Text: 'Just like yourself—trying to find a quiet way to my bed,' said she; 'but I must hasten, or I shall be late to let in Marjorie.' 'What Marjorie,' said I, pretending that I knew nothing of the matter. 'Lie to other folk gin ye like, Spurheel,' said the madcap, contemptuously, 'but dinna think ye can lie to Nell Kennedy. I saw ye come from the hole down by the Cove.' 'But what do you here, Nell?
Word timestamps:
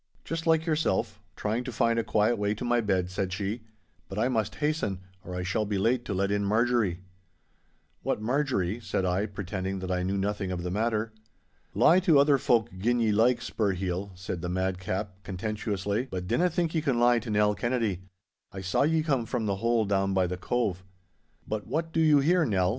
'Just 0.25 0.47
like 0.47 0.65
yourself—trying 0.65 1.63
to 1.63 1.71
find 1.71 1.99
a 1.99 2.03
quiet 2.03 2.35
way 2.35 2.55
to 2.55 2.65
my 2.65 2.81
bed,' 2.81 3.11
said 3.11 3.31
she; 3.31 3.61
'but 4.09 4.17
I 4.17 4.29
must 4.29 4.55
hasten, 4.55 4.99
or 5.23 5.35
I 5.35 5.43
shall 5.43 5.63
be 5.63 5.77
late 5.77 6.05
to 6.05 6.13
let 6.15 6.31
in 6.31 6.43
Marjorie.' 6.43 7.01
'What 8.01 8.19
Marjorie,' 8.19 8.79
said 8.79 9.05
I, 9.05 9.27
pretending 9.27 9.77
that 9.77 9.91
I 9.91 10.01
knew 10.01 10.17
nothing 10.17 10.51
of 10.51 10.63
the 10.63 10.71
matter. 10.71 11.13
'Lie 11.75 11.99
to 11.99 12.17
other 12.17 12.39
folk 12.39 12.71
gin 12.75 12.99
ye 12.99 13.11
like, 13.11 13.41
Spurheel,' 13.43 14.09
said 14.15 14.41
the 14.41 14.49
madcap, 14.49 15.21
contemptuously, 15.21 16.07
'but 16.09 16.25
dinna 16.27 16.49
think 16.49 16.73
ye 16.73 16.81
can 16.81 16.99
lie 16.99 17.19
to 17.19 17.29
Nell 17.29 17.53
Kennedy. 17.53 18.01
I 18.51 18.61
saw 18.61 18.81
ye 18.81 19.03
come 19.03 19.27
from 19.27 19.45
the 19.45 19.57
hole 19.57 19.85
down 19.85 20.15
by 20.15 20.25
the 20.25 20.35
Cove.' 20.35 20.83
'But 21.47 21.67
what 21.67 21.93
do 21.93 21.99
you 21.99 22.17
here, 22.21 22.43
Nell? 22.43 22.69